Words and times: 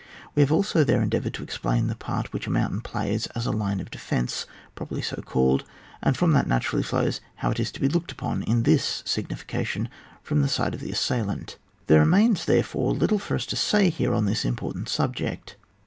We 0.33 0.41
have 0.41 0.51
also 0.51 0.83
there 0.83 0.99
endeavoured 1.03 1.35
to 1.35 1.43
explain 1.43 1.85
the 1.85 1.93
part 1.93 2.33
which 2.33 2.47
a 2.47 2.49
mountain 2.49 2.81
plays 2.81 3.27
as 3.35 3.45
a 3.45 3.51
line 3.51 3.79
of 3.79 3.91
defence, 3.91 4.47
properly 4.73 5.03
so 5.03 5.21
called, 5.23 5.63
and 6.01 6.17
from 6.17 6.31
that 6.31 6.47
naturally 6.47 6.81
follows 6.81 7.21
how 7.35 7.51
it 7.51 7.59
is 7.59 7.71
to 7.73 7.79
be 7.79 7.87
looked 7.87 8.11
upon 8.11 8.41
in 8.41 8.63
this 8.63 9.03
signification 9.05 9.89
from 10.23 10.41
the 10.41 10.47
side 10.47 10.73
of 10.73 10.79
the 10.79 10.89
assailant. 10.89 11.59
There 11.85 11.99
remains, 11.99 12.45
therefore, 12.45 12.93
little 12.93 13.19
for 13.19 13.35
us 13.35 13.45
to 13.45 13.55
say 13.55 13.91
here 13.91 14.15
on 14.15 14.25
this 14.25 14.43
important 14.43 14.89
subject. 14.89 15.55